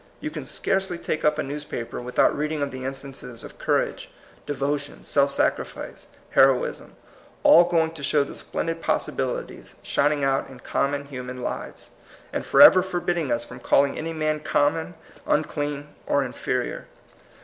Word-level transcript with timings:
You 0.19 0.31
can 0.31 0.47
scarcely 0.47 0.97
take 0.97 1.23
up 1.23 1.37
a 1.37 1.43
newspaper 1.43 2.01
without 2.01 2.35
reading 2.35 2.63
of 2.63 2.71
the 2.71 2.85
instances 2.85 3.43
of 3.43 3.59
courage, 3.59 4.09
devotion, 4.47 5.03
self 5.03 5.29
sacrifice, 5.29 6.07
heroism,— 6.31 6.95
all 7.43 7.65
going 7.65 7.91
to 7.91 8.01
show 8.01 8.23
the 8.23 8.33
splendid 8.35 8.81
possibili 8.81 9.47
ties 9.57 9.75
shining 9.83 10.23
out 10.23 10.49
in 10.49 10.61
common 10.61 11.05
human 11.05 11.43
lives, 11.43 11.91
and 12.33 12.43
forever 12.47 12.81
forbidding 12.81 13.31
us 13.31 13.45
from 13.45 13.59
calling 13.59 13.95
any 13.95 14.11
man 14.11 14.39
common, 14.39 14.95
unclean, 15.27 15.89
or 16.07 16.23
inferior. 16.23 16.87